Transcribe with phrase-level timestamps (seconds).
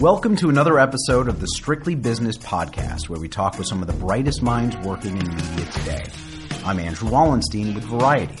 [0.00, 3.88] Welcome to another episode of the Strictly Business Podcast, where we talk with some of
[3.88, 6.04] the brightest minds working in media today.
[6.64, 8.36] I'm Andrew Wallenstein with Variety.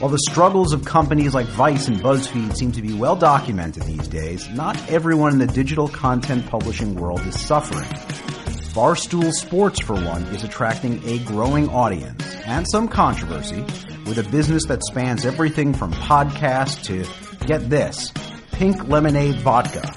[0.00, 4.06] While the struggles of companies like Vice and BuzzFeed seem to be well documented these
[4.06, 7.88] days, not everyone in the digital content publishing world is suffering.
[8.74, 13.62] Barstool Sports, for one, is attracting a growing audience and some controversy
[14.04, 18.12] with a business that spans everything from podcasts to, get this,
[18.52, 19.90] pink lemonade vodka.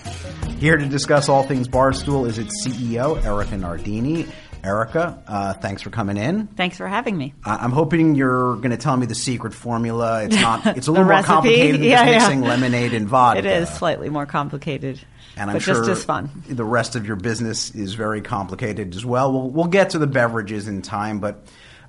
[0.60, 4.28] Here to discuss all things Barstool is its CEO, Erika Nardini.
[4.62, 6.48] Erika, uh, thanks for coming in.
[6.48, 7.34] Thanks for having me.
[7.46, 10.24] I- I'm hoping you're going to tell me the secret formula.
[10.26, 10.66] It's not.
[10.78, 11.28] It's a little more recipe?
[11.34, 12.18] complicated than Yeah, just yeah.
[12.20, 13.40] mixing lemonade and vodka.
[13.40, 15.00] It is slightly more complicated,
[15.38, 16.30] and I'm but sure just as fun.
[16.50, 19.32] the rest of your business is very complicated as well.
[19.32, 21.46] We'll, we'll get to the beverages in time, but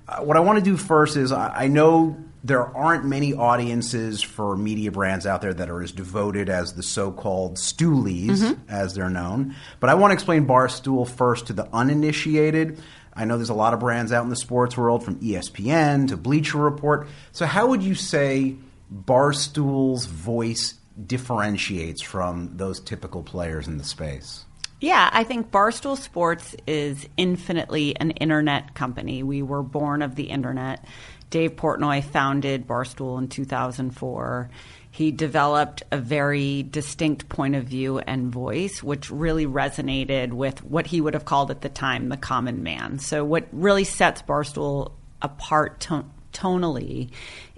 [0.06, 4.22] uh, what I want to do first is I, I know there aren't many audiences
[4.22, 8.62] for media brands out there that are as devoted as the so-called stoolies, Mm-hmm.
[8.70, 9.54] as they're known.
[9.78, 12.80] But I want to explain Barstool first to the uninitiated.
[13.14, 16.16] I know there's a lot of brands out in the sports world, from ESPN to
[16.16, 17.08] Bleacher Report.
[17.32, 18.56] So, how would you say
[19.04, 20.74] Barstool's voice
[21.06, 24.44] differentiates from those typical players in the space?
[24.80, 29.22] Yeah, I think Barstool Sports is infinitely an internet company.
[29.22, 30.86] We were born of the internet.
[31.30, 34.50] Dave Portnoy founded Barstool in 2004.
[34.90, 40.88] He developed a very distinct point of view and voice, which really resonated with what
[40.88, 42.98] he would have called at the time the common man.
[42.98, 44.92] So, what really sets Barstool
[45.22, 47.10] apart to- tonally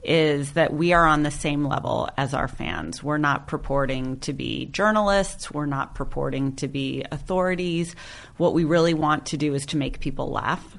[0.04, 3.02] is that we are on the same level as our fans.
[3.02, 7.94] We're not purporting to be journalists, we're not purporting to be authorities.
[8.36, 10.76] What we really want to do is to make people laugh.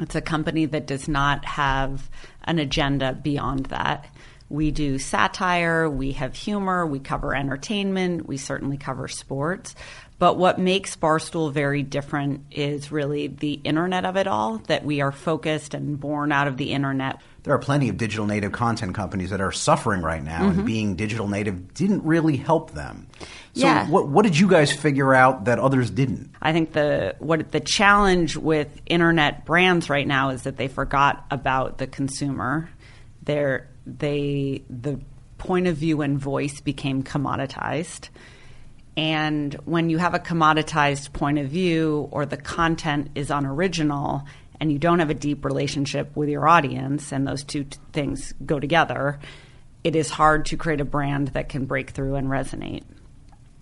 [0.00, 2.10] It's a company that does not have
[2.42, 4.06] an agenda beyond that.
[4.48, 9.74] We do satire, we have humor, we cover entertainment, we certainly cover sports.
[10.18, 15.00] But what makes Barstool very different is really the internet of it all, that we
[15.00, 17.20] are focused and born out of the internet.
[17.44, 20.64] There are plenty of digital native content companies that are suffering right now, and mm-hmm.
[20.64, 23.06] being digital native didn't really help them.
[23.52, 23.86] So, Yeah.
[23.88, 26.30] what, what did you guys figure out that others didn't?
[26.40, 31.26] I think the what the challenge with internet brands right now is that they forgot
[31.30, 32.70] about the consumer.
[33.22, 34.98] They're, they the
[35.36, 38.08] point of view and voice became commoditized.
[38.96, 44.24] And when you have a commoditized point of view or the content is unoriginal
[44.64, 48.32] and you don't have a deep relationship with your audience and those two t- things
[48.46, 49.20] go together,
[49.84, 52.82] it is hard to create a brand that can break through and resonate.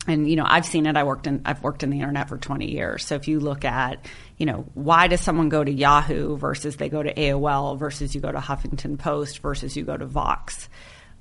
[0.07, 0.97] And you know i've seen it.
[0.97, 3.05] I worked in i've worked in the internet for 20 years.
[3.05, 6.89] So if you look at you know why does someone go to yahoo versus they
[6.89, 10.69] go to aol versus you go to huffington post versus you go to vox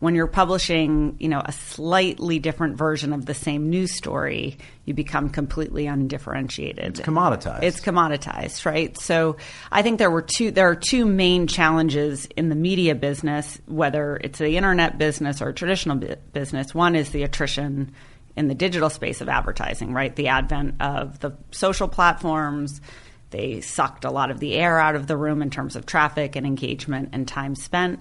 [0.01, 4.93] when you're publishing you know a slightly different version of the same news story you
[4.93, 7.63] become completely undifferentiated It's commoditized.
[7.63, 8.97] it's commoditized, right?
[8.99, 9.37] So
[9.71, 14.19] I think there were two there are two main challenges in the media business, whether
[14.23, 16.75] it's the internet business or traditional bu- business.
[16.75, 17.93] One is the attrition
[18.35, 20.15] in the digital space of advertising, right?
[20.15, 22.81] The advent of the social platforms.
[23.29, 26.35] They sucked a lot of the air out of the room in terms of traffic
[26.35, 27.99] and engagement and time spent.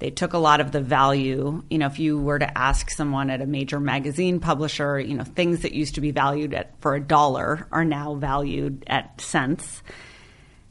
[0.00, 1.62] They took a lot of the value.
[1.70, 5.24] You know, if you were to ask someone at a major magazine publisher, you know,
[5.24, 9.82] things that used to be valued at for a dollar are now valued at cents.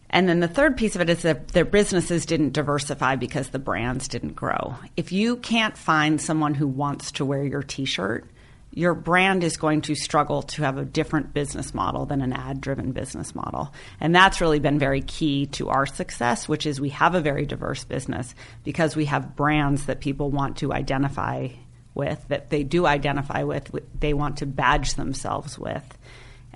[0.09, 3.59] And then the third piece of it is that their businesses didn't diversify because the
[3.59, 4.75] brands didn't grow.
[4.97, 8.27] If you can't find someone who wants to wear your t-shirt,
[8.71, 12.61] your brand is going to struggle to have a different business model than an ad
[12.61, 13.73] driven business model.
[13.99, 17.45] And that's really been very key to our success, which is we have a very
[17.45, 21.49] diverse business because we have brands that people want to identify
[21.95, 25.97] with, that they do identify with, they want to badge themselves with,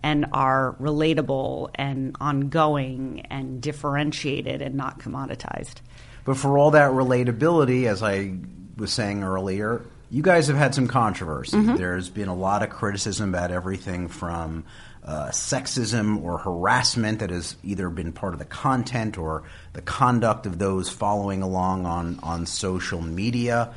[0.03, 5.78] and are relatable and ongoing and differentiated and not commoditized.
[6.25, 8.35] But for all that relatability, as I
[8.78, 11.59] was saying earlier, you guys have had some controversy.
[11.59, 14.63] There's been a lot of criticism about everything from
[15.03, 19.41] uh, sexism or harassment that has either been part of the content or
[19.73, 23.73] the conduct of those following along on, on social media.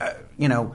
[0.00, 0.74] Uh, you know,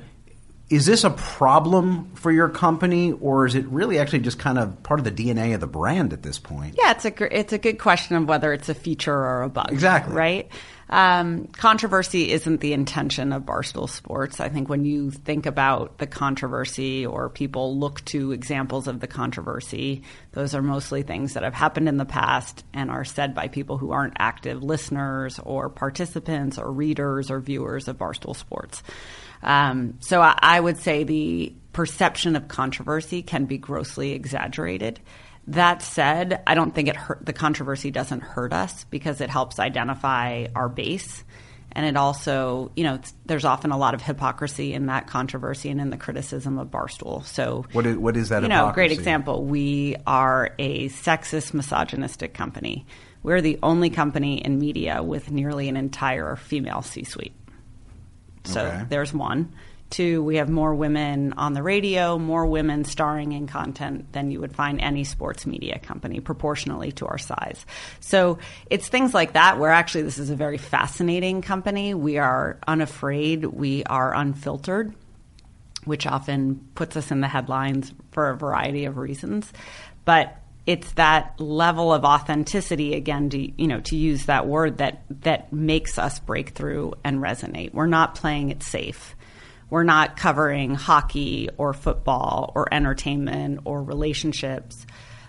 [0.69, 4.81] is this a problem for your company, or is it really actually just kind of
[4.83, 6.75] part of the DNA of the brand at this point?
[6.77, 9.71] Yeah, it's a it's a good question of whether it's a feature or a bug.
[9.71, 10.15] Exactly.
[10.15, 10.49] right.
[10.89, 14.39] Um, controversy isn't the intention of Barstool Sports.
[14.39, 19.07] I think when you think about the controversy or people look to examples of the
[19.07, 23.49] controversy, those are mostly things that have happened in the past and are said by
[23.49, 28.81] people who aren't active listeners or participants or readers or viewers of Barstool Sports.
[29.43, 34.99] Um, so I, I would say the perception of controversy can be grossly exaggerated.
[35.47, 39.59] That said, I don't think it hurt, the controversy doesn't hurt us because it helps
[39.59, 41.23] identify our base.
[41.71, 45.79] And it also, you know, there's often a lot of hypocrisy in that controversy and
[45.79, 47.23] in the criticism of Barstool.
[47.23, 48.41] So, what is, what is that?
[48.41, 49.44] You know, great example.
[49.45, 52.85] We are a sexist, misogynistic company.
[53.21, 57.33] We're the only company in media with nearly an entire female C-suite.
[58.45, 58.85] So Okay.
[58.89, 59.51] there's one.
[59.89, 64.39] Two, we have more women on the radio, more women starring in content than you
[64.41, 67.65] would find any sports media company proportionally to our size.
[67.99, 68.39] So
[68.69, 71.93] it's things like that where actually this is a very fascinating company.
[71.93, 74.93] We are unafraid, we are unfiltered
[75.87, 79.51] which often puts us in the headlines for a variety of reasons.
[80.05, 85.03] But it's that level of authenticity again to you know to use that word that
[85.21, 87.73] that makes us break through and resonate.
[87.73, 89.15] We're not playing it safe.
[89.69, 94.85] We're not covering hockey or football or entertainment or relationships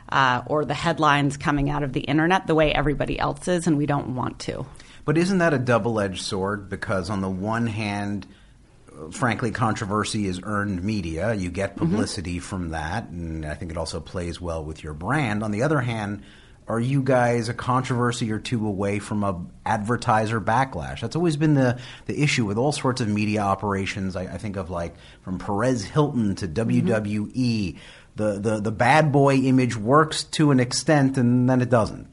[0.08, 3.76] uh, or the headlines coming out of the internet the way everybody else is, and
[3.76, 4.64] we don't want to.
[5.04, 6.68] But isn't that a double edged sword?
[6.68, 8.26] Because on the one hand,
[9.10, 11.34] frankly, controversy is earned media.
[11.34, 15.42] You get publicity from that, and I think it also plays well with your brand.
[15.42, 16.22] On the other hand,
[16.68, 21.00] are you guys a controversy or two away from a advertiser backlash?
[21.00, 24.16] That's always been the, the issue with all sorts of media operations.
[24.16, 27.78] I, I think of like from Perez Hilton to WWE.
[28.16, 32.08] The, the the bad boy image works to an extent, and then it doesn't.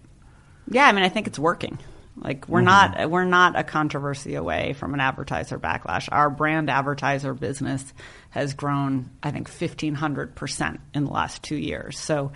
[0.69, 1.79] Yeah, I mean, I think it's working.
[2.17, 2.97] Like we're mm-hmm.
[2.97, 6.07] not we're not a controversy away from an advertiser backlash.
[6.11, 7.93] Our brand advertiser business
[8.29, 11.99] has grown, I think, fifteen hundred percent in the last two years.
[11.99, 12.31] So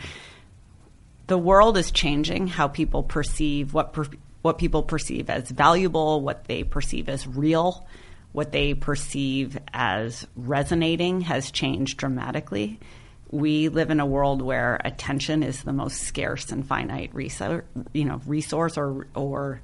[1.29, 4.05] the world is changing how people perceive what per,
[4.41, 7.87] what people perceive as valuable, what they perceive as real,
[8.31, 12.79] what they perceive as resonating has changed dramatically.
[13.29, 18.05] We live in a world where attention is the most scarce and finite resource, you
[18.05, 19.61] know, resource or or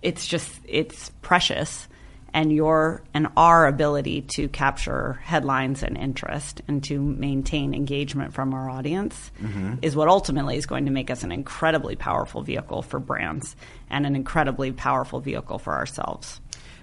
[0.00, 1.88] it's just it's precious
[2.34, 8.54] and your and our ability to capture headlines and interest and to maintain engagement from
[8.54, 9.74] our audience mm-hmm.
[9.82, 13.54] is what ultimately is going to make us an incredibly powerful vehicle for brands
[13.90, 16.40] and an incredibly powerful vehicle for ourselves.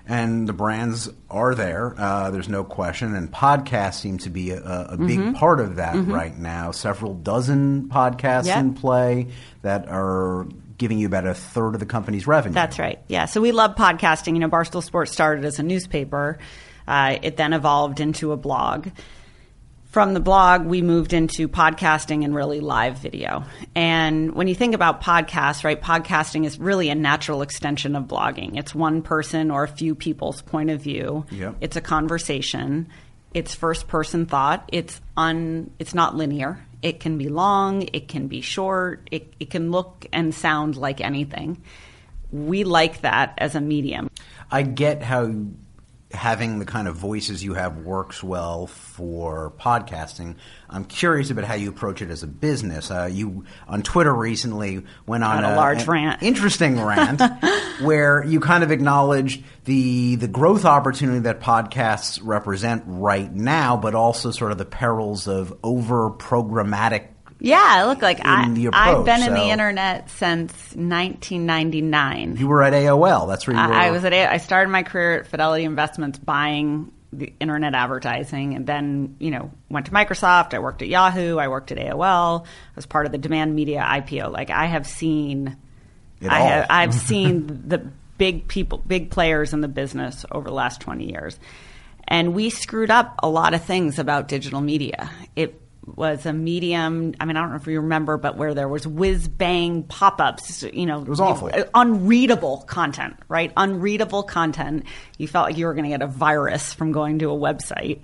[0.08, 1.94] and the brands are there.
[1.98, 5.34] Uh, there's no question, and podcasts seem to be a, a big mm-hmm.
[5.34, 6.12] part of that mm-hmm.
[6.12, 6.72] right now.
[6.72, 8.58] Several dozen podcasts Yep.
[8.58, 9.28] in play
[9.62, 10.48] that are
[10.80, 12.56] giving you about a third of the company's revenue.
[12.56, 13.00] That's right.
[13.08, 13.26] Yeah.
[13.26, 14.34] So we love podcasting.
[14.34, 16.40] You know, Barstool Sports started as a newspaper.
[16.88, 18.88] Uh, it then evolved into a blog.
[19.92, 23.44] From the blog, we moved into podcasting and really live video.
[23.76, 28.58] And when you think about podcasts, right, podcasting is really a natural extension of blogging.
[28.58, 31.26] It's one person or a few people's point of view.
[31.32, 31.56] Yep.
[31.62, 32.88] It's a conversation.
[33.34, 34.70] It's first person thought.
[34.72, 35.72] It's un.
[35.80, 36.64] It's not linear.
[36.82, 37.84] It can be long.
[37.94, 39.08] It can be short.
[39.12, 41.62] It, it can look and sound like anything.
[42.32, 44.10] We like that as a medium.
[44.52, 45.32] I get how
[46.12, 50.36] having the kind of voices you have works well for podcasting.
[50.68, 52.90] I'm curious about how you approach it as a business.
[52.90, 56.24] Uh, you on Twitter recently went on On a large an rant.
[56.24, 57.22] interesting rant
[57.82, 63.94] where you kind of acknowledged the the growth opportunity that podcasts represent right now, but
[63.94, 67.10] also sort of the perils of over programmatic.
[67.40, 72.38] Yeah, look like I, in the I've approach, been in the internet since 1999.
[72.38, 73.28] You were at AOL.
[73.28, 73.74] That's where you were.
[73.74, 74.14] I, was at.
[74.14, 79.32] A- I started my career at Fidelity Investments buying the internet advertising, and then you
[79.32, 80.54] know went to Microsoft.
[80.54, 81.38] I worked at Yahoo.
[81.38, 82.44] I worked at AOL.
[82.46, 84.32] I was part of the Demand Media IPO.
[84.32, 85.58] Like I have seen,
[86.22, 86.48] It I all.
[86.48, 91.10] have, I've seen the big people, big players in the business over the last 20
[91.10, 91.40] years.
[92.06, 95.10] And we screwed up a lot of things about digital media.
[95.36, 95.62] It
[95.96, 98.88] was a medium, I mean, I don't know if you remember, but where there was
[98.88, 101.02] whiz bang pop ups, you know.
[101.02, 101.50] It was awful.
[101.54, 103.52] Uh, unreadable content, right?
[103.58, 104.86] Unreadable content.
[105.18, 108.02] You felt like you were going to get a virus from going to a website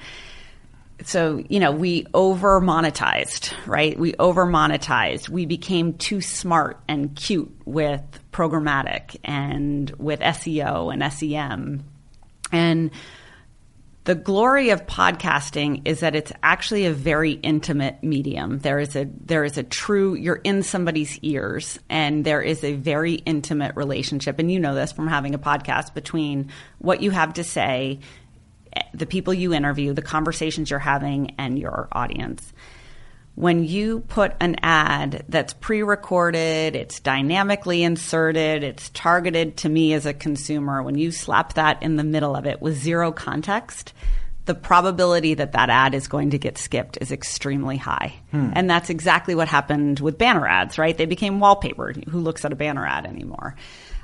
[1.04, 7.16] so you know we over monetized right we over monetized we became too smart and
[7.16, 8.02] cute with
[8.32, 11.84] programmatic and with seo and sem
[12.52, 12.92] and
[14.06, 18.60] The glory of podcasting is that it's actually a very intimate medium.
[18.60, 22.74] There is a there is a true you're in somebody's ears and there is a
[22.74, 27.34] very intimate relationship and you know this from having a podcast between what you have
[27.34, 28.00] to say,
[28.94, 32.54] the people you interview, the conversations you're having and your audience
[33.36, 39.94] when you put an ad that's pre recorded, it's dynamically inserted, it's targeted to me
[39.94, 43.94] as a consumer, when you slap that in the middle of it with zero context,
[44.46, 48.14] the probability that that ad is going to get skipped is extremely high.
[48.32, 48.52] Hmm.
[48.54, 50.98] And that's exactly what happened with banner ads, right?
[50.98, 51.94] They became wallpaper.
[52.10, 53.56] Who looks at a banner ad anymore?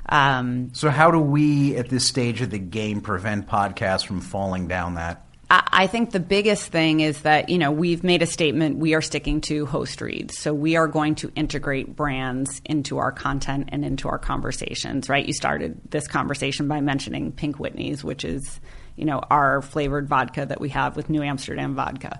[0.08, 4.66] Um, so, how do we at this stage of the game prevent podcasts from falling
[4.66, 8.78] down that I think the biggest thing is that, you know, we've made a statement
[8.78, 10.38] we are sticking to host reads.
[10.38, 15.26] So we are going to integrate brands into our content and into our conversations, right?
[15.26, 18.60] You started this conversation by mentioning Pink Whitney's, which is,
[18.96, 22.18] you know, our flavored vodka that we have with New Amsterdam vodka.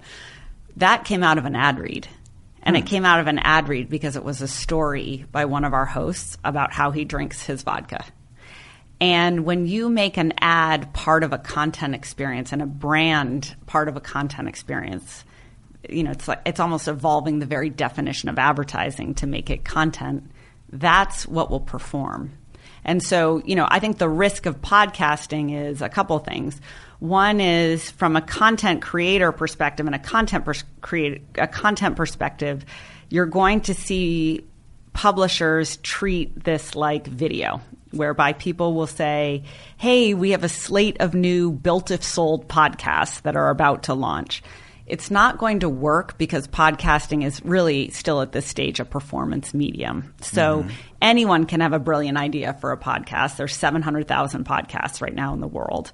[0.76, 2.08] That came out of an ad read.
[2.62, 2.82] And hmm.
[2.82, 5.72] it came out of an ad read because it was a story by one of
[5.72, 8.04] our hosts about how he drinks his vodka.
[9.02, 13.88] And when you make an ad part of a content experience and a brand part
[13.88, 15.24] of a content experience,
[15.90, 19.64] you know, it's like it's almost evolving the very definition of advertising to make it
[19.64, 20.30] content.
[20.70, 22.30] That's what will perform.
[22.84, 26.60] And so, you know, I think the risk of podcasting is a couple things.
[27.00, 32.64] One is from a content creator perspective and a content pers- create a content perspective,
[33.08, 34.46] you're going to see
[34.92, 37.60] publishers treat this like video
[37.92, 39.44] whereby people will say,
[39.76, 43.94] Hey, we have a slate of new built if sold podcasts that are about to
[43.94, 44.42] launch.
[44.86, 49.54] It's not going to work because podcasting is really still at this stage a performance
[49.54, 50.12] medium.
[50.20, 50.70] So mm-hmm.
[51.00, 53.36] anyone can have a brilliant idea for a podcast.
[53.36, 55.92] There's 700,000 podcasts right now in the world.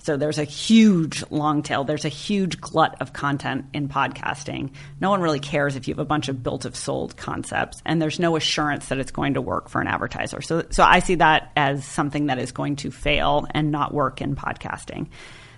[0.00, 1.84] So there's a huge long tail.
[1.84, 4.70] There's a huge glut of content in podcasting.
[5.00, 8.00] No one really cares if you have a bunch of built of sold concepts, and
[8.00, 10.40] there's no assurance that it's going to work for an advertiser.
[10.40, 14.20] So, so I see that as something that is going to fail and not work
[14.20, 15.08] in podcasting.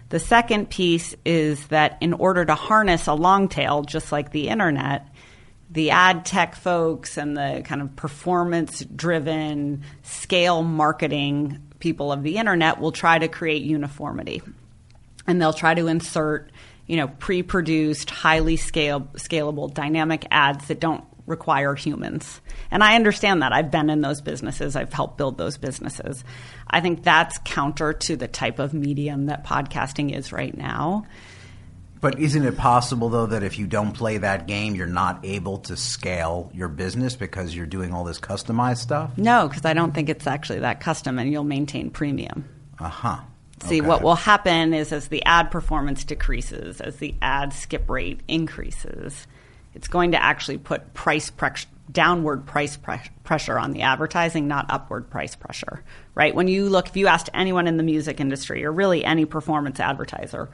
[0.09, 4.49] The second piece is that in order to harness a long tail, just like the
[4.49, 5.07] internet,
[5.71, 12.37] the ad tech folks and the kind of performance driven scale marketing people of the
[12.37, 14.43] internet will try to create uniformity.
[15.27, 16.51] And they'll try to insert,
[16.87, 22.41] you know, pre-produced, highly scale, scalable, dynamic ads that don't require humans.
[22.71, 23.53] And I understand that.
[23.53, 24.77] I've been in those businesses.
[24.77, 26.25] I've helped build those businesses.
[26.69, 31.07] I think that's counter to the type of medium that podcasting is right now.
[32.01, 35.59] But isn't it possible though that if you don't play that game, you're not able
[35.59, 39.17] to scale your business because you're doing all this customized stuff?
[39.19, 42.49] No, because I don't think it's actually that custom, and you'll maintain premium.
[42.79, 43.21] Uh huh.
[43.65, 43.87] See, okay.
[43.87, 49.27] what will happen is as the ad performance decreases, as the ad skip rate increases,
[49.75, 51.51] it's going to actually put price pre-
[51.93, 55.85] downward price pre- pressure on the advertising, not upward price pressure.
[56.15, 56.35] Right?
[56.35, 59.79] When you look, if you asked anyone in the music industry or really any performance
[59.79, 60.49] advertiser,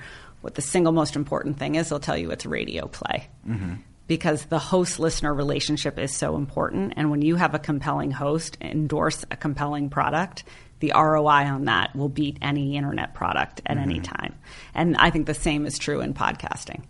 [0.46, 3.28] what the single most important thing is, they'll tell you it's radio play.
[3.48, 3.74] Mm-hmm.
[4.06, 6.92] Because the host listener relationship is so important.
[6.96, 10.44] And when you have a compelling host endorse a compelling product,
[10.78, 13.90] the ROI on that will beat any internet product at mm-hmm.
[13.90, 14.36] any time.
[14.72, 16.84] And I think the same is true in podcasting.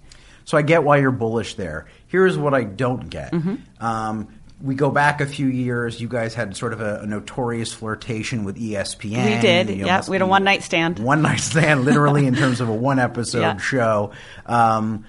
[0.44, 1.86] So I get why you're bullish there.
[2.08, 3.32] Here's what I don't get.
[3.32, 3.82] Mm-hmm.
[3.82, 4.28] Um,
[4.60, 6.00] we go back a few years.
[6.00, 9.34] You guys had sort of a, a notorious flirtation with ESPN.
[9.34, 9.68] We did.
[9.68, 10.98] You know, yeah, we had a one night stand.
[10.98, 13.56] One night stand, literally, in terms of a one episode yeah.
[13.58, 14.12] show.
[14.46, 15.04] Um,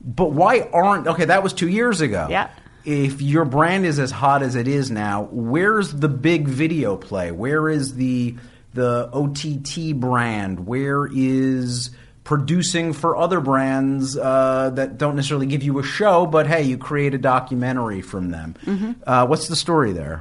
[0.00, 1.26] but why aren't okay?
[1.26, 2.26] That was two years ago.
[2.30, 2.50] Yeah.
[2.84, 7.30] If your brand is as hot as it is now, where's the big video play?
[7.30, 8.36] Where is the
[8.74, 10.66] the OTT brand?
[10.66, 11.90] Where is
[12.28, 16.76] producing for other brands uh, that don't necessarily give you a show, but hey, you
[16.76, 18.54] create a documentary from them.
[18.66, 18.92] Mm-hmm.
[19.06, 20.20] Uh, what's the story there?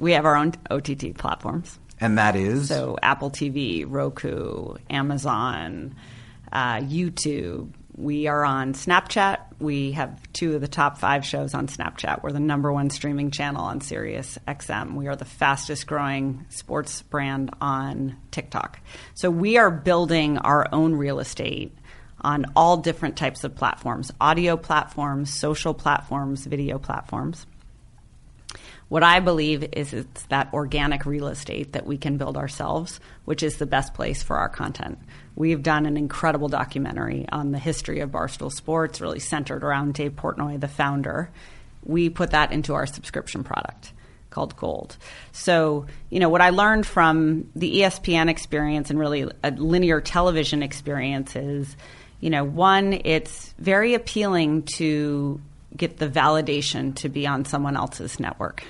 [0.00, 1.78] We have our own OTT platforms.
[2.00, 2.66] And that is?
[2.66, 5.94] So Apple TV, Roku, Amazon,
[6.50, 9.38] uh, YouTube, we are on Snapchat.
[9.58, 12.22] We have two of the top five shows on Snapchat.
[12.22, 14.94] We're the number one streaming channel on Sirius XM.
[14.94, 18.80] We are the fastest growing sports brand on TikTok.
[19.14, 21.74] So we are building our own real estate
[22.20, 27.46] on all different types of platforms audio platforms, social platforms, video platforms.
[28.88, 33.42] What I believe is it's that organic real estate that we can build ourselves, which
[33.42, 34.98] is the best place for our content.
[35.34, 40.12] We've done an incredible documentary on the history of Barstool Sports, really centered around Dave
[40.12, 41.30] Portnoy, the founder.
[41.84, 43.92] We put that into our subscription product.
[44.30, 44.96] called Gold.
[45.32, 50.62] So, you know, what I learned from the ESPN experience and really a linear television
[50.62, 51.76] experience is,
[52.20, 55.40] you know, one, it's very appealing to
[55.76, 58.64] get the validation to be on someone else's network.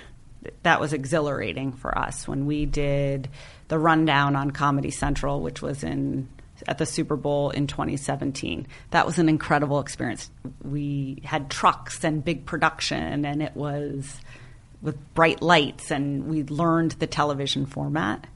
[0.62, 3.28] That was exhilarating for us when we did
[3.68, 6.28] the rundown on Comedy Central, which was in
[6.66, 8.66] at the Super Bowl in 2017.
[8.90, 10.30] That was an incredible experience.
[10.62, 14.20] We had trucks and big production, and it was
[14.82, 18.26] with bright lights, and we learned the television format.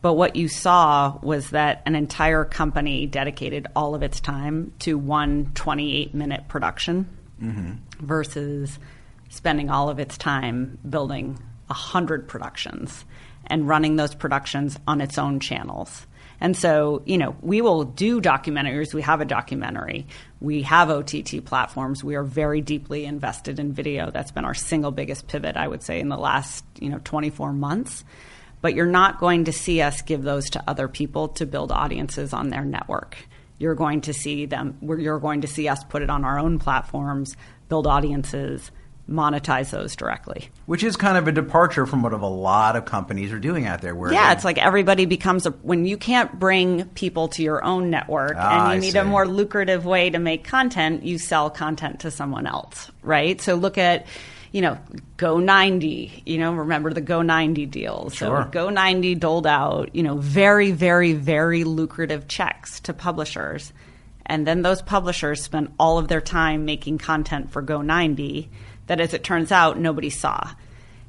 [0.00, 4.96] But what you saw was that an entire company dedicated all of its time to
[4.96, 7.08] one 28 minute production
[7.42, 7.72] mm-hmm.
[8.04, 8.78] versus
[9.28, 11.38] spending all of its time building
[11.68, 13.04] 100 productions
[13.46, 16.06] and running those productions on its own channels.
[16.40, 18.94] And so, you know, we will do documentaries.
[18.94, 20.06] We have a documentary.
[20.40, 22.04] We have OTT platforms.
[22.04, 24.10] We are very deeply invested in video.
[24.10, 27.52] That's been our single biggest pivot, I would say, in the last, you know, 24
[27.52, 28.04] months.
[28.60, 32.32] But you're not going to see us give those to other people to build audiences
[32.32, 33.16] on their network.
[33.58, 36.60] You're going to see them, you're going to see us put it on our own
[36.60, 37.36] platforms,
[37.68, 38.70] build audiences,
[39.08, 40.48] monetize those directly.
[40.66, 43.80] Which is kind of a departure from what a lot of companies are doing out
[43.80, 43.94] there.
[43.94, 47.90] Where yeah, it's like everybody becomes a when you can't bring people to your own
[47.90, 48.98] network ah, and you I need see.
[48.98, 53.40] a more lucrative way to make content, you sell content to someone else, right?
[53.40, 54.06] So look at
[54.52, 54.78] you know,
[55.18, 58.08] Go 90, you know, remember the Go 90 deal.
[58.10, 58.44] Sure.
[58.44, 63.72] So Go 90 doled out, you know, very, very, very lucrative checks to publishers.
[64.24, 68.50] And then those publishers spent all of their time making content for Go 90
[68.88, 70.50] that, as it turns out, nobody saw.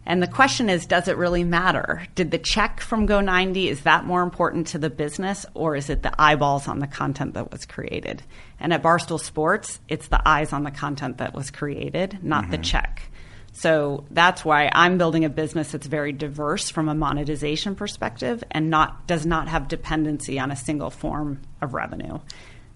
[0.05, 2.01] And the question is, does it really matter?
[2.15, 6.01] Did the check from Go90, is that more important to the business or is it
[6.01, 8.23] the eyeballs on the content that was created?
[8.59, 12.51] And at Barstool Sports, it's the eyes on the content that was created, not mm-hmm.
[12.51, 13.03] the check.
[13.51, 18.69] So that's why I'm building a business that's very diverse from a monetization perspective and
[18.69, 22.19] not does not have dependency on a single form of revenue.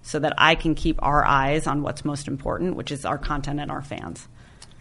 [0.03, 3.61] So that I can keep our eyes on what's most important, which is our content
[3.61, 4.27] and our fans.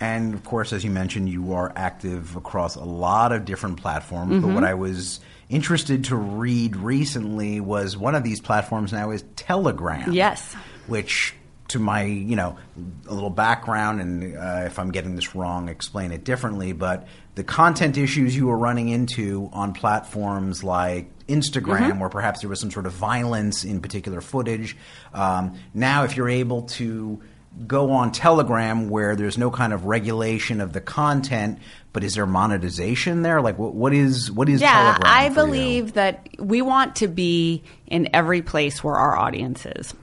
[0.02, 4.32] And of course, as you mentioned, you are active across a lot of different platforms.
[4.32, 4.46] Mm-hmm.
[4.48, 9.22] But what I was interested to read recently was one of these platforms now is
[9.36, 10.12] Telegram.
[10.12, 10.54] Yes.
[10.88, 11.34] Which
[11.68, 12.58] to my, you know,
[13.06, 16.72] a little background, and uh, if I'm getting this wrong, explain it differently.
[16.72, 17.06] But
[17.36, 22.00] the content issues you were running into on platforms like Instagram, mm-hmm.
[22.00, 24.76] where perhaps there was some sort of violence in particular footage.
[25.14, 27.22] Um, now, if you're able to
[27.66, 31.58] go on Telegram where there's no kind of regulation of the content,
[31.92, 33.40] but is there monetization there?
[33.40, 35.02] Like, what, what is what is yeah, Telegram?
[35.04, 35.92] I believe you?
[35.92, 39.94] that we want to be in every place where our audience is,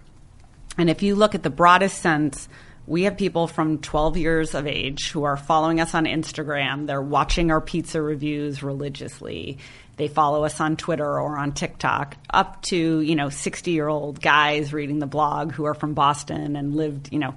[0.77, 2.47] and if you look at the broadest sense.
[2.87, 6.87] We have people from 12 years of age who are following us on Instagram.
[6.87, 9.59] They're watching our pizza reviews religiously
[9.99, 14.21] they follow us on Twitter or on TikTok, up to, you know, 60 year old
[14.21, 17.35] guys reading the blog who are from Boston and lived, you know,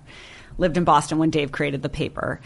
[0.56, 2.40] lived in Boston when Dave created the paper.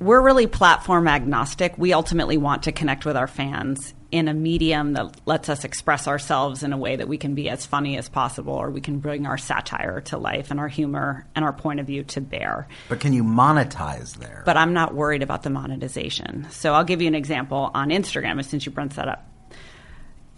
[0.00, 1.76] We're really platform agnostic.
[1.76, 6.06] We ultimately want to connect with our fans in a medium that lets us express
[6.06, 8.98] ourselves in a way that we can be as funny as possible or we can
[8.98, 12.68] bring our satire to life and our humor and our point of view to bear.
[12.88, 14.42] But can you monetize there?
[14.46, 16.46] But I'm not worried about the monetization.
[16.50, 19.28] So I'll give you an example on Instagram since you brought that up.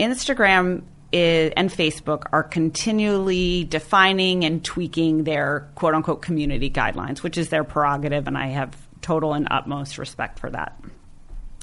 [0.00, 7.36] Instagram is, and Facebook are continually defining and tweaking their quote unquote community guidelines, which
[7.36, 10.80] is their prerogative, and I have total and utmost respect for that.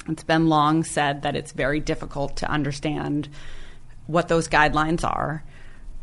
[0.08, 3.28] It's been long said that it's very difficult to understand
[4.06, 5.44] what those guidelines are,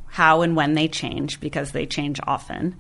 [0.08, 2.76] how and when they change, because they change often,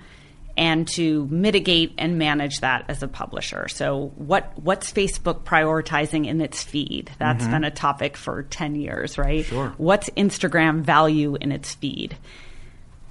[0.56, 3.68] and to mitigate and manage that as a publisher.
[3.68, 7.12] So, what what's Facebook prioritizing in its feed?
[7.18, 7.54] That's mm-hmm.
[7.54, 9.46] been a topic for ten years, right?
[9.46, 9.74] Sure.
[9.78, 12.18] What's Instagram value in its feed?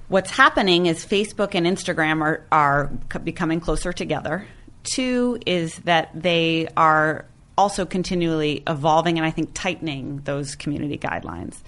[0.07, 2.87] What's happening is Facebook and Instagram are are
[3.23, 4.45] becoming closer together.
[4.83, 7.25] Two is that they are
[7.57, 11.61] also continually evolving and I think tightening those community guidelines.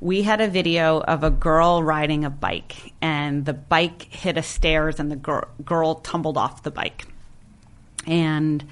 [0.00, 4.44] We had a video of a girl riding a bike, and the bike hit a
[4.44, 7.06] stairs, and the girl, girl tumbled off the bike.
[8.06, 8.64] And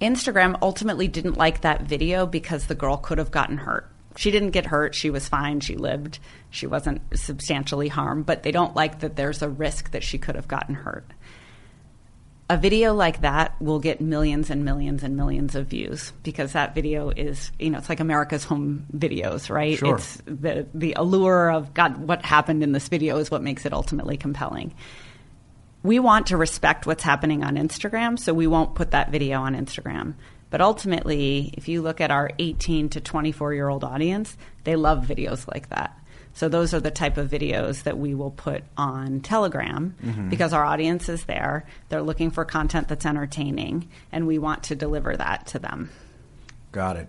[0.00, 3.88] Instagram ultimately didn't like that video because the girl could have gotten hurt.
[4.16, 4.96] She didn't get hurt.
[4.96, 5.60] She was fine.
[5.60, 6.18] She lived.
[6.50, 10.34] She wasn't substantially harmed, but they don't like that there's a risk that she could
[10.34, 11.12] have gotten hurt
[12.50, 16.74] a video like that will get millions and millions and millions of views because that
[16.74, 19.76] video is, you know, it's like America's home videos, right?
[19.78, 19.96] Sure.
[19.96, 23.72] It's the the allure of God, what happened in this video is what makes it
[23.72, 24.74] ultimately compelling.
[25.82, 29.54] We want to respect what's happening on Instagram, so we won't put that video on
[29.54, 30.14] Instagram.
[30.50, 35.04] But ultimately, if you look at our 18 to 24 year old audience, they love
[35.04, 35.98] videos like that.
[36.34, 40.28] So those are the type of videos that we will put on Telegram mm-hmm.
[40.28, 41.66] because our audience is there.
[41.88, 45.90] They're looking for content that's entertaining, and we want to deliver that to them.
[46.72, 47.08] Got it.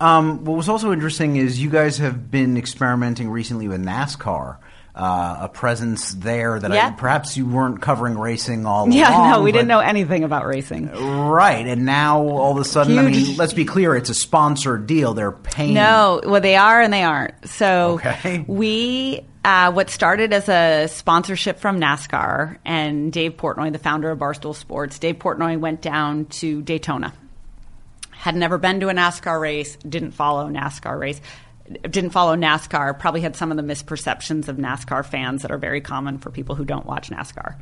[0.00, 4.58] Um, what was also interesting is you guys have been experimenting recently with NASCAR
[4.94, 6.88] uh, a presence there that yeah.
[6.88, 9.24] I, perhaps you weren't covering racing all yeah, along.
[9.24, 10.88] Yeah, no, we didn't know anything about racing.
[10.90, 13.04] Right, and now all of a sudden, Huge.
[13.04, 15.14] I mean, let's be clear, it's a sponsored deal.
[15.14, 15.74] They're paying.
[15.74, 17.48] No, well, they are and they aren't.
[17.48, 18.44] So okay.
[18.46, 24.18] we uh, what started as a sponsorship from NASCAR and Dave Portnoy, the founder of
[24.18, 27.12] Barstool Sports, Dave Portnoy went down to Daytona.
[28.10, 31.20] Had never been to a NASCAR race, didn't follow NASCAR race,
[31.68, 35.80] didn't follow NASCAR, probably had some of the misperceptions of NASCAR fans that are very
[35.80, 37.56] common for people who don't watch NASCAR.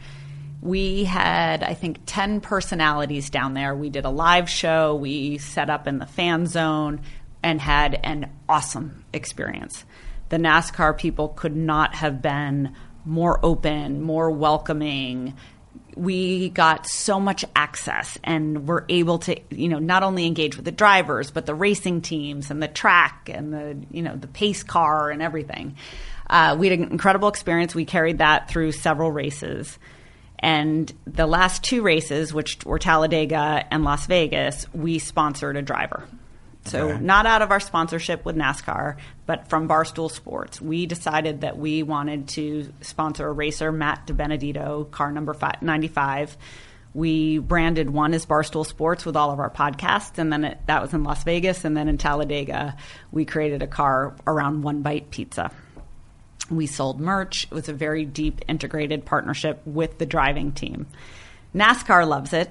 [0.60, 3.74] We had, I think, 10 personalities down there.
[3.74, 7.00] We did a live show, we set up in the fan zone,
[7.42, 9.84] and had an awesome experience.
[10.28, 15.34] The NASCAR people could not have been more open, more welcoming,
[15.96, 20.64] we got so much access and were able to you know not only engage with
[20.64, 24.62] the drivers but the racing teams and the track and the you know the pace
[24.62, 25.76] car and everything.
[26.28, 27.74] Uh, we had an incredible experience.
[27.74, 29.78] We carried that through several races.
[30.38, 36.04] And the last two races which were talladega and las vegas we sponsored a driver
[36.64, 37.00] so, okay.
[37.02, 38.96] not out of our sponsorship with NASCAR,
[39.26, 40.60] but from Barstool Sports.
[40.60, 46.36] We decided that we wanted to sponsor a racer, Matt DiBenedetto, car number five, 95.
[46.94, 50.82] We branded one as Barstool Sports with all of our podcasts, and then it, that
[50.82, 51.64] was in Las Vegas.
[51.64, 52.76] And then in Talladega,
[53.10, 55.50] we created a car around One Bite Pizza.
[56.50, 57.44] We sold merch.
[57.44, 60.86] It was a very deep integrated partnership with the driving team.
[61.54, 62.50] NASCAR loves it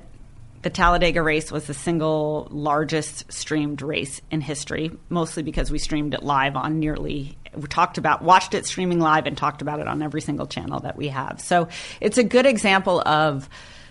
[0.61, 6.13] the Talladega race was the single largest streamed race in history, mostly because we streamed
[6.13, 9.87] it live on nearly, we talked about, watched it streaming live and talked about it
[9.87, 11.41] on every single channel that we have.
[11.41, 11.67] So
[11.99, 13.49] it's a good example of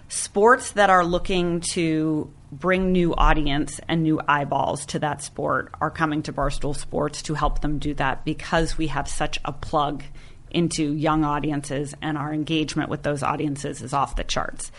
[0.08, 5.90] sports that are looking to bring new audience and new eyeballs to that sport are
[5.90, 10.02] coming to Barstool Sports to help them do that because we have such a plug
[10.50, 14.72] into young audiences and our engagement with those audiences is off the charts.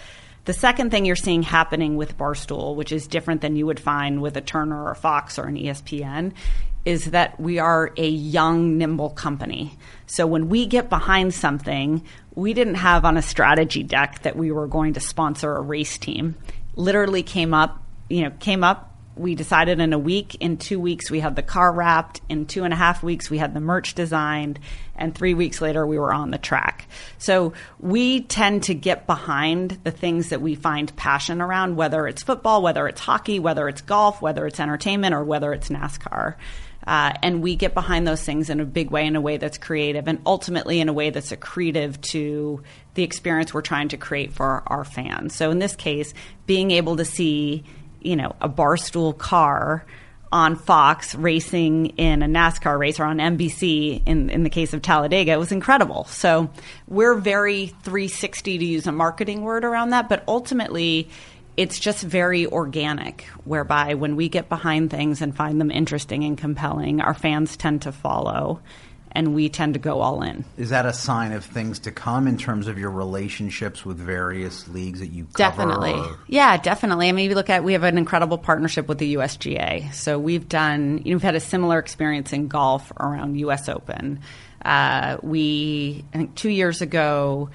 [0.46, 4.22] The second thing you're seeing happening with Barstool, which is different than you would find
[4.22, 6.34] with a Turner or a Fox or an ESPN,
[6.84, 9.78] is that we are a young, nimble company.
[10.08, 14.52] So when we get behind something, we didn't have on a strategy deck that we
[14.52, 16.36] were going to sponsor a race team.
[16.76, 20.36] Literally came up, you know, came up we decided in a week.
[20.39, 22.21] In two weeks, we had the car wrapped.
[22.30, 24.60] In two and a half weeks, we had the merch designed.
[24.95, 26.88] And three weeks later, we were on the track.
[27.17, 32.24] So we tend to get behind the things that we find passion around, whether it's
[32.24, 36.36] football, whether it's hockey, whether it's golf, whether it's entertainment, or whether it's NASCAR.
[36.86, 39.58] Uh, and we get behind those things in a big way, in a way that's
[39.58, 42.63] creative, and ultimately in a way that's accretive to
[42.95, 45.36] the experience we're trying to create for our fans.
[45.36, 46.13] So in this case,
[46.47, 47.63] being able to see
[48.02, 49.86] you know, a barstool car
[50.32, 54.82] on Fox racing in a NASCAR race or on NBC in, in the case of
[54.82, 55.34] Talladega.
[55.34, 56.06] It was incredible.
[56.06, 56.50] So
[56.88, 61.10] we're very 360 to use a marketing word around that, but ultimately
[61.58, 66.38] it's just very organic, whereby when we get behind things and find them interesting and
[66.38, 68.62] compelling, our fans tend to follow
[69.13, 70.45] and we tend to go all in.
[70.58, 74.67] Is that a sign of things to come in terms of your relationships with various
[74.67, 75.38] leagues that you cover?
[75.38, 75.93] Definitely.
[75.93, 76.17] Or?
[76.28, 77.10] Yeah, definitely.
[77.10, 79.93] I mean, you look at, we have an incredible partnership with the USGA.
[79.93, 84.19] So we've done, you know, we've had a similar experience in golf around US Open.
[84.63, 87.50] Uh, we, I think two years ago,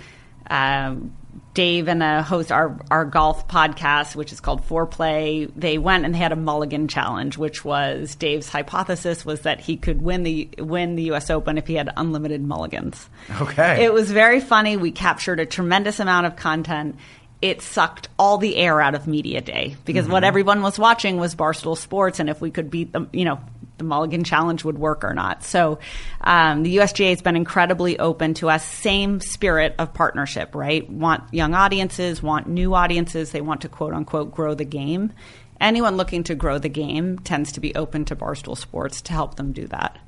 [0.51, 1.17] um,
[1.57, 5.51] Dave and a host our our golf podcast, which is called Foreplay.
[5.57, 9.79] They went and they had a mulligan challenge, which was Dave's hypothesis was that he
[9.79, 11.31] could win the win the U.S.
[11.31, 13.09] Open if he had unlimited mulligans.
[13.41, 14.77] Okay, it was very funny.
[14.77, 16.97] We captured a tremendous amount of content.
[17.41, 20.13] It sucked all the air out of media day because mm-hmm.
[20.13, 23.41] what everyone was watching was Barstool Sports, and if we could beat them, you know,
[23.79, 25.45] the Mulligan Challenge would work or not.
[25.45, 25.79] So
[26.21, 28.65] um, the USGA has been incredibly open to us.
[28.65, 30.89] Same spirit of partnership, right?
[30.89, 33.33] Want young audiences, want new audiences.
[33.33, 35.13] They want to quote unquote grow the game.
[35.61, 39.37] Anyone looking to grow the game tends to be open to Barstool Sports to help
[39.37, 39.99] them do that.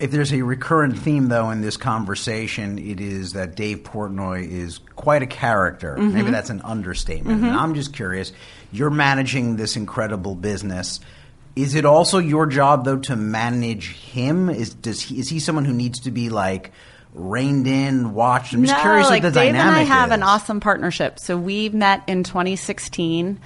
[0.00, 4.78] If there's a recurrent theme, though, in this conversation, it is that Dave Portnoy is
[4.96, 5.96] quite a character.
[5.96, 6.14] Mm-hmm.
[6.14, 7.42] Maybe that's an understatement.
[7.42, 7.56] Mm-hmm.
[7.56, 8.32] I'm just curious.
[8.72, 10.98] You're managing this incredible business
[11.54, 14.48] is it also your job though to manage him?
[14.48, 16.72] Is does he is he someone who needs to be like
[17.14, 18.54] reined in, watched?
[18.54, 20.14] I'm just no, curious like what the Dave dynamic and I have is.
[20.14, 21.18] an awesome partnership.
[21.18, 23.40] So we met in 2016.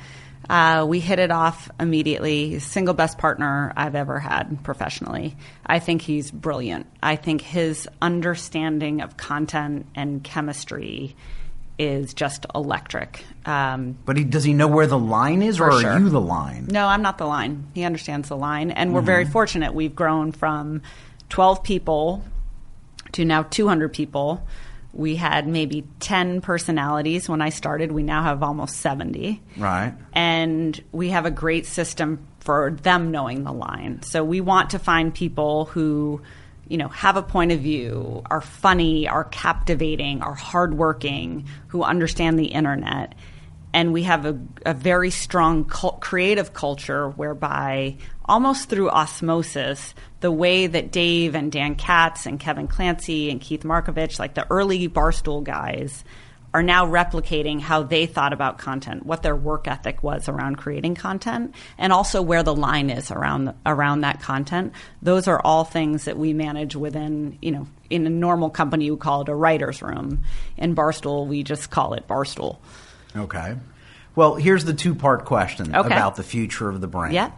[0.48, 2.60] Uh, we hit it off immediately.
[2.60, 5.36] Single best partner I've ever had professionally.
[5.66, 6.86] I think he's brilliant.
[7.02, 11.16] I think his understanding of content and chemistry
[11.78, 13.24] is just electric.
[13.44, 16.20] Um, But he, does he know where the line is, or For are you the
[16.20, 16.66] line?
[16.70, 17.66] no, I'm not the line.
[17.74, 18.70] He understands the line.
[18.70, 19.06] And we're Mm-hmm.
[19.06, 19.74] very fortunate.
[19.74, 20.82] We've grown from
[21.28, 22.24] 12 people
[23.12, 24.42] to now 200 people.
[24.92, 27.92] We had maybe 10 personalities when I started.
[27.92, 29.92] We now have almost 70 Right.
[30.14, 34.00] and we have a great system for them knowing the line.
[34.02, 36.22] So we want to find people who,
[36.68, 42.38] you know, have a point of view, are funny, are captivating, are hardworking, who understand
[42.38, 43.14] the internet.
[43.72, 50.32] And we have a, a very strong cult, creative culture whereby, almost through osmosis, the
[50.32, 54.88] way that Dave and Dan Katz and Kevin Clancy and Keith Markovich, like the early
[54.88, 56.04] Barstool guys,
[56.56, 60.94] are now replicating how they thought about content, what their work ethic was around creating
[60.94, 64.72] content, and also where the line is around around that content.
[65.02, 68.96] Those are all things that we manage within, you know, in a normal company you
[68.96, 70.24] call it a writer's room.
[70.56, 72.56] In Barstool, we just call it Barstool.
[73.14, 73.56] Okay.
[74.14, 75.86] Well, here's the two part question Okay.
[75.86, 77.12] about the future of the brand.
[77.12, 77.32] Yeah.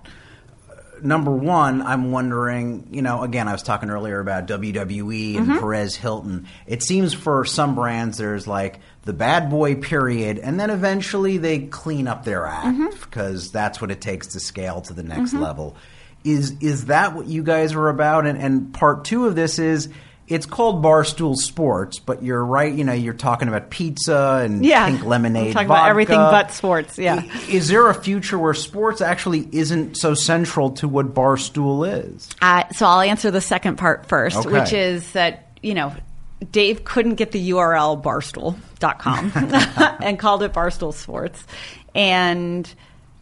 [1.02, 5.58] Number one, I'm wondering, you know, again, I was talking earlier about WWE and Mm-hmm.
[5.58, 6.46] Perez Hilton.
[6.66, 11.60] It seems for some brands there's like the bad boy period, and then eventually they
[11.60, 13.00] clean up their act Mm-hmm.
[13.00, 15.76] because that's what it takes to scale to the next level.
[16.24, 18.26] Is is that what you guys are about?
[18.26, 19.88] And, and part two of this is
[20.28, 22.72] it's called Barstool Sports, but you're right.
[22.72, 24.86] You know, you're talking about pizza and Yeah.
[24.86, 25.48] pink lemonade.
[25.48, 27.22] I'm talking about everything but sports, yeah.
[27.24, 32.28] I- Is there a future where sports actually isn't so central to what Barstool is?
[32.42, 34.50] Uh, so I'll answer the second part first, Okay.
[34.60, 35.92] which is that, you know,
[36.52, 39.32] Dave couldn't get the URL barstool.com
[40.02, 41.42] and called it Barstool Sports.
[41.94, 42.72] And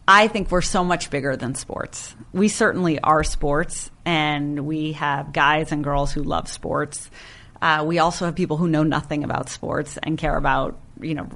[0.07, 2.15] I think we're so much bigger than sports.
[2.31, 7.11] We certainly are sports, and we have guys and girls who love sports.
[7.61, 11.27] Uh, we also have people who know nothing about sports and care about, you know,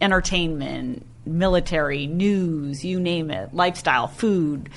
[0.00, 4.68] entertainment, military, news, you name it, lifestyle, food.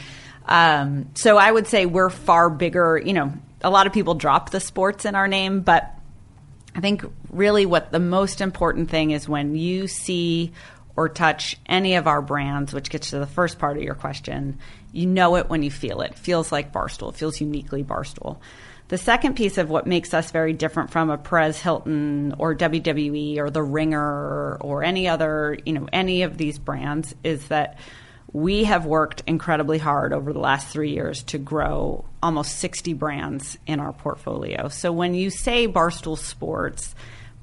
[0.45, 3.01] Um, so I would say we're far bigger.
[3.03, 5.91] You know, a lot of people drop the sports in our name, but
[6.75, 10.53] I think really what the most important thing is when you see
[10.95, 14.59] or touch any of our brands, which gets to the first part of your question,
[14.91, 16.11] you know it when you feel it.
[16.11, 17.09] It feels like Barstool.
[17.09, 18.37] It feels uniquely Barstool.
[18.87, 23.39] The second piece of what makes us very different from a Perez Hilton or WWE
[23.39, 27.79] or The Ringer or any other, you know, any of these brands is that
[28.31, 33.57] we have worked incredibly hard over the last three years to grow almost 60 brands
[33.65, 34.67] in our portfolio.
[34.67, 36.93] So when you say Barstool Sports,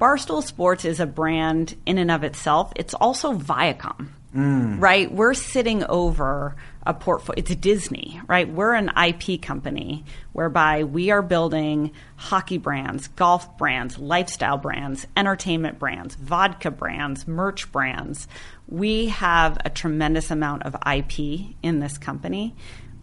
[0.03, 2.73] Barstool Sports is a brand in and of itself.
[2.75, 4.81] It's also Viacom, mm.
[4.81, 5.12] right?
[5.12, 7.38] We're sitting over a portfolio.
[7.38, 8.53] It's Disney, right?
[8.53, 15.79] We're an IP company whereby we are building hockey brands, golf brands, lifestyle brands, entertainment
[15.79, 18.27] brands, vodka brands, merch brands.
[18.67, 22.57] We have a tremendous amount of IP in this company.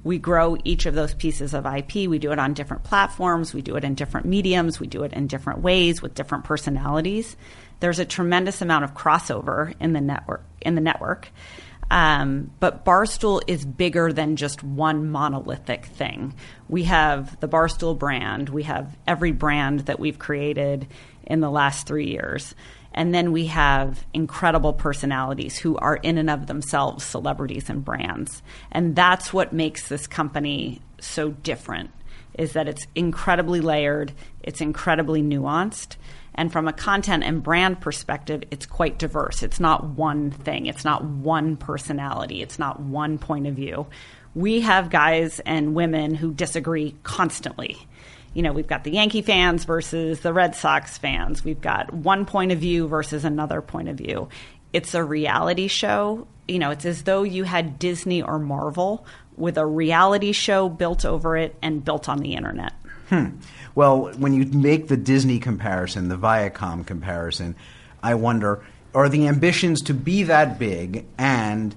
[0.04, 2.08] We grow each of those pieces of IP.
[2.08, 3.54] We do it on different platforms.
[3.54, 4.80] We do it in different mediums.
[4.80, 7.36] We do it in different ways with different personalities.
[7.80, 10.44] There's a tremendous amount of crossover in the network.
[10.62, 11.30] In the network,
[11.92, 16.36] um, but Barstool is bigger than just one monolithic thing.
[16.68, 18.50] We have the Barstool brand.
[18.50, 20.88] We have every brand that we've created
[21.24, 22.54] in the last three years.
[23.00, 28.44] And then we have incredible personalities who are in and of themselves celebrities and brands.
[28.74, 31.92] And that's what makes this company so different
[32.38, 34.12] is that it's incredibly layered,
[34.44, 35.96] it's incredibly nuanced,
[36.36, 39.44] and from a content and brand perspective, it's quite diverse.
[39.44, 43.88] It's not one thing, it's not one personality, it's not one point of view.
[44.36, 47.78] We have guys and women who disagree constantly
[48.34, 51.44] you know, we've got the Yankee fans versus the Red Sox fans.
[51.44, 54.30] We've got one point of view versus another point of view.
[54.74, 56.28] It's a reality show.
[56.48, 61.06] You know, it's as though you had Disney or Marvel with a reality show built
[61.06, 62.74] over it and built on the internet.
[63.10, 63.38] Hmm.
[63.74, 67.56] Well, when you make the Disney comparison, the Viacom comparison,
[68.04, 68.64] I wonder
[68.94, 71.76] are the ambitions to be that big and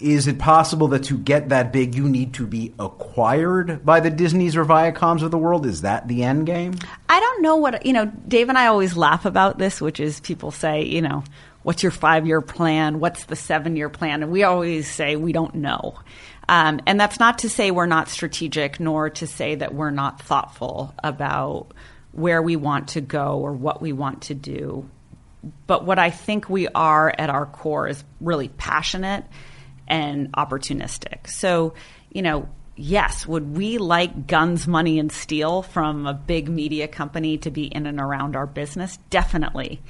[0.00, 4.10] is it possible that to get that big you need to be acquired by the
[4.10, 5.66] Disneys or Viacoms of the world?
[5.66, 6.74] Is that the end game?
[7.08, 10.20] I don't know what, you know, Dave and I always laugh about this, which is
[10.20, 11.24] people say, you know,
[11.62, 13.00] what's your five year plan?
[13.00, 14.22] What's the seven year plan?
[14.22, 15.98] And we always say we don't know.
[16.48, 20.22] Um, and that's not to say we're not strategic, nor to say that we're not
[20.22, 21.72] thoughtful about
[22.12, 24.88] where we want to go or what we want to do.
[25.66, 29.24] But what I think we are at our core is really passionate
[29.88, 31.28] and opportunistic.
[31.28, 31.74] So,
[32.10, 37.38] you know, yes, would we like guns, money, and steel from a big media company
[37.38, 38.98] to be in and around our business?
[39.10, 39.80] Definitely.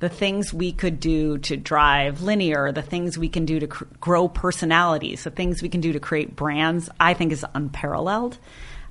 [0.00, 3.84] The things we could do to drive linear, the things we can do to cr-
[4.00, 8.38] grow personalities, the things we can do to create brands, I think is unparalleled.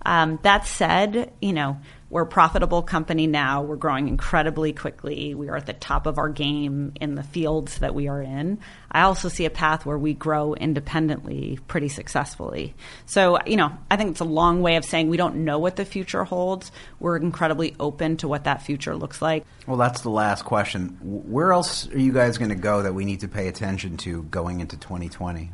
[0.05, 1.77] Um, that said, you know,
[2.09, 3.61] we're a profitable company now.
[3.61, 5.35] We're growing incredibly quickly.
[5.35, 8.59] We are at the top of our game in the fields that we are in.
[8.89, 12.75] I also see a path where we grow independently pretty successfully.
[13.05, 15.75] So, you know, I think it's a long way of saying we don't know what
[15.75, 16.71] the future holds.
[16.99, 19.45] We're incredibly open to what that future looks like.
[19.65, 20.97] Well, that's the last question.
[21.01, 24.23] Where else are you guys going to go that we need to pay attention to
[24.23, 25.51] going into 2020?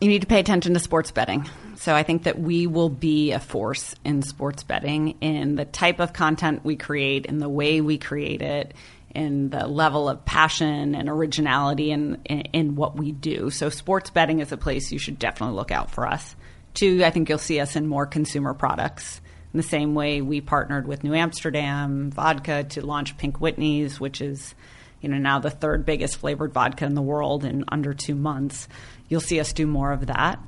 [0.00, 1.48] You need to pay attention to sports betting.
[1.76, 6.00] So I think that we will be a force in sports betting in the type
[6.00, 8.74] of content we create, in the way we create it,
[9.14, 13.48] in the level of passion and originality in, in, in what we do.
[13.50, 16.36] So sports betting is a place you should definitely look out for us.
[16.74, 19.22] Two, I think you'll see us in more consumer products.
[19.54, 24.20] In the same way we partnered with New Amsterdam Vodka to launch Pink Whitney's, which
[24.20, 24.54] is
[25.00, 28.68] you know now the third biggest flavored vodka in the world in under two months.
[29.08, 30.38] You'll see us do more of that.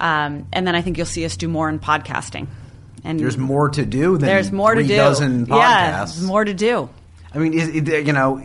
[0.00, 2.48] Um, and then I think you'll see us do more in podcasting.
[3.04, 4.18] And there's more to do.
[4.18, 4.96] Than there's more to do.
[4.96, 6.20] Dozen podcasts.
[6.20, 6.88] Yeah, more to do.
[7.34, 8.42] I mean, is, you know,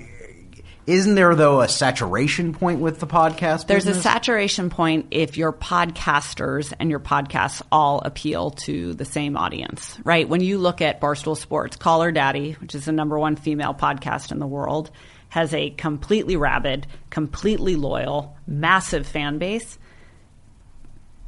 [0.88, 3.68] isn't there though a saturation point with the podcast?
[3.68, 3.98] There's business?
[3.98, 10.00] a saturation point if your podcasters and your podcasts all appeal to the same audience,
[10.06, 10.28] right?
[10.28, 13.74] When you look at Barstool Sports, Call Her Daddy, which is the number one female
[13.74, 14.90] podcast in the world,
[15.38, 19.78] has a completely rabid, completely loyal, massive fan base.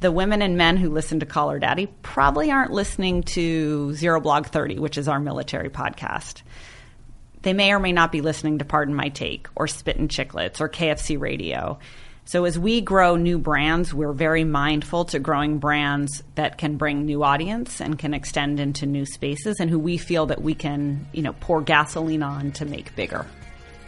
[0.00, 4.20] The women and men who listen to Call Her Daddy probably aren't listening to Zero
[4.20, 6.42] Blog 30, which is our military podcast.
[7.42, 10.68] They may or may not be listening to Pardon My Take or Spittin' Chiclets or
[10.68, 11.78] KFC Radio.
[12.24, 17.06] So as we grow new brands, we're very mindful to growing brands that can bring
[17.06, 21.06] new audience and can extend into new spaces and who we feel that we can,
[21.12, 23.24] you know, pour gasoline on to make bigger.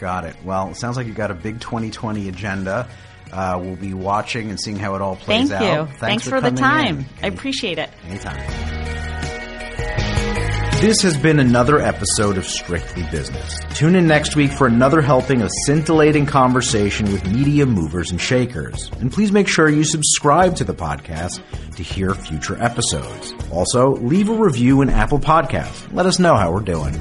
[0.03, 0.35] Got it.
[0.45, 2.89] Well, it sounds like you've got a big 2020 agenda.
[3.33, 5.63] Uh, we'll be watching and seeing how it all plays Thank out.
[5.63, 5.87] You.
[5.87, 6.99] Thanks, Thanks for, for the time.
[6.99, 7.07] In.
[7.23, 7.89] I appreciate it.
[8.09, 8.37] Anytime.
[10.81, 13.61] This has been another episode of Strictly Business.
[13.77, 18.91] Tune in next week for another helping of scintillating conversation with media movers and shakers.
[18.99, 21.41] And please make sure you subscribe to the podcast
[21.77, 23.33] to hear future episodes.
[23.53, 25.93] Also, leave a review in Apple Podcasts.
[25.93, 27.01] Let us know how we're doing.